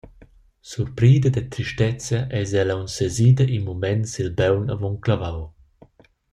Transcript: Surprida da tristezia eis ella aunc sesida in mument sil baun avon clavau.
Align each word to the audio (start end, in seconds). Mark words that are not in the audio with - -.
Surprida 0.69 1.29
da 1.35 1.43
tristezia 1.53 2.19
eis 2.37 2.51
ella 2.61 2.73
aunc 2.75 2.89
sesida 2.97 3.45
in 3.55 3.61
mument 3.67 4.03
sil 4.13 4.29
baun 4.39 4.65
avon 4.73 4.95
clavau. 5.03 5.39